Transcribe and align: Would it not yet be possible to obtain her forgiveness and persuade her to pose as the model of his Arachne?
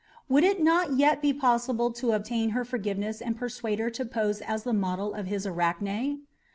Would 0.29 0.43
it 0.43 0.59
not 0.63 0.97
yet 0.97 1.21
be 1.21 1.31
possible 1.31 1.91
to 1.91 2.13
obtain 2.13 2.49
her 2.57 2.65
forgiveness 2.65 3.21
and 3.21 3.37
persuade 3.37 3.77
her 3.77 3.91
to 3.91 4.03
pose 4.03 4.41
as 4.41 4.63
the 4.63 4.73
model 4.73 5.13
of 5.13 5.27
his 5.27 5.45
Arachne? 5.45 6.21